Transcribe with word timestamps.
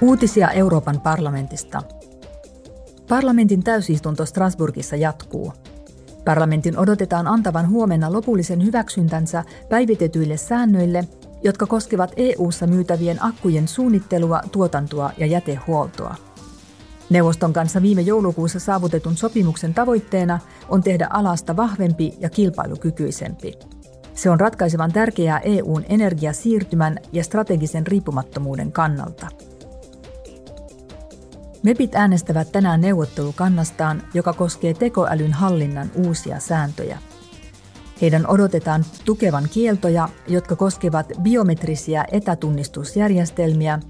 Uutisia 0.00 0.50
Euroopan 0.50 1.00
parlamentista. 1.00 1.82
Parlamentin 3.08 3.64
täysistunto 3.64 4.26
Strasbourgissa 4.26 4.96
jatkuu. 4.96 5.52
Parlamentin 6.24 6.78
odotetaan 6.78 7.26
antavan 7.26 7.68
huomenna 7.68 8.12
lopullisen 8.12 8.64
hyväksyntänsä 8.64 9.44
päivitetyille 9.68 10.36
säännöille, 10.36 11.04
jotka 11.44 11.66
koskevat 11.66 12.12
EU-ssa 12.16 12.66
myytävien 12.66 13.24
akkujen 13.24 13.68
suunnittelua, 13.68 14.40
tuotantoa 14.52 15.10
ja 15.16 15.26
jätehuoltoa. 15.26 16.14
Neuvoston 17.10 17.52
kanssa 17.52 17.82
viime 17.82 18.02
joulukuussa 18.02 18.60
saavutetun 18.60 19.16
sopimuksen 19.16 19.74
tavoitteena 19.74 20.38
on 20.68 20.82
tehdä 20.82 21.06
alasta 21.10 21.56
vahvempi 21.56 22.14
ja 22.20 22.30
kilpailukykyisempi. 22.30 23.58
Se 24.14 24.30
on 24.30 24.40
ratkaisevan 24.40 24.92
tärkeää 24.92 25.38
EUn 25.38 25.84
energiasiirtymän 25.88 26.98
ja 27.12 27.24
strategisen 27.24 27.86
riippumattomuuden 27.86 28.72
kannalta. 28.72 29.26
MEPit 31.62 31.94
äänestävät 31.94 32.52
tänään 32.52 32.80
neuvottelukannastaan, 32.80 34.02
joka 34.14 34.32
koskee 34.32 34.74
tekoälyn 34.74 35.32
hallinnan 35.32 35.90
uusia 35.94 36.40
sääntöjä. 36.40 36.98
Heidän 38.00 38.26
odotetaan 38.26 38.84
tukevan 39.04 39.48
kieltoja, 39.52 40.08
jotka 40.28 40.56
koskevat 40.56 41.12
biometrisiä 41.22 42.04
etätunnistusjärjestelmiä, 42.12 43.80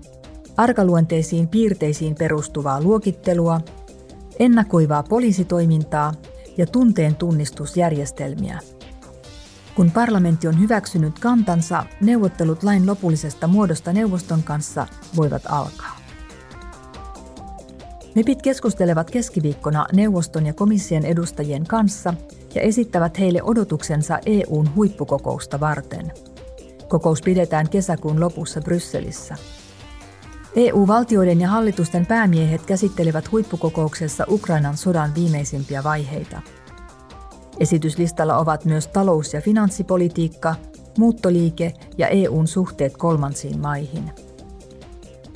arkaluonteisiin 0.56 1.48
piirteisiin 1.48 2.14
perustuvaa 2.14 2.82
luokittelua, 2.82 3.60
ennakoivaa 4.38 5.02
poliisitoimintaa 5.02 6.12
ja 6.56 6.66
tunteen 6.66 7.14
tunnistusjärjestelmiä. 7.14 8.60
Kun 9.74 9.90
parlamentti 9.90 10.48
on 10.48 10.60
hyväksynyt 10.60 11.18
kantansa, 11.18 11.84
neuvottelut 12.00 12.62
lain 12.62 12.86
lopullisesta 12.86 13.46
muodosta 13.46 13.92
neuvoston 13.92 14.42
kanssa 14.42 14.86
voivat 15.16 15.42
alkaa. 15.48 15.97
MEPit 18.14 18.42
keskustelevat 18.42 19.10
keskiviikkona 19.10 19.86
neuvoston 19.92 20.46
ja 20.46 20.52
komission 20.52 21.04
edustajien 21.04 21.66
kanssa 21.66 22.14
ja 22.54 22.60
esittävät 22.60 23.18
heille 23.18 23.42
odotuksensa 23.42 24.18
EUn 24.26 24.74
huippukokousta 24.74 25.60
varten. 25.60 26.12
Kokous 26.88 27.22
pidetään 27.22 27.68
kesäkuun 27.68 28.20
lopussa 28.20 28.60
Brysselissä. 28.60 29.36
EU-valtioiden 30.56 31.40
ja 31.40 31.48
hallitusten 31.48 32.06
päämiehet 32.06 32.66
käsittelevät 32.66 33.32
huippukokouksessa 33.32 34.24
Ukrainan 34.28 34.76
sodan 34.76 35.14
viimeisimpiä 35.14 35.84
vaiheita. 35.84 36.42
Esityslistalla 37.60 38.36
ovat 38.36 38.64
myös 38.64 38.86
talous- 38.86 39.34
ja 39.34 39.40
finanssipolitiikka, 39.40 40.54
muuttoliike 40.98 41.74
ja 41.98 42.08
EUn 42.08 42.48
suhteet 42.48 42.96
kolmansiin 42.96 43.60
maihin. 43.60 44.27